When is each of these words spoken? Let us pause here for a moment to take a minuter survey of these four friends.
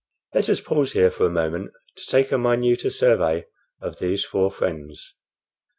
Let 0.33 0.49
us 0.49 0.59
pause 0.61 0.93
here 0.93 1.11
for 1.11 1.27
a 1.27 1.29
moment 1.29 1.73
to 1.97 2.05
take 2.07 2.31
a 2.31 2.37
minuter 2.39 2.89
survey 2.89 3.45
of 3.79 3.99
these 3.99 4.25
four 4.25 4.49
friends. 4.49 5.13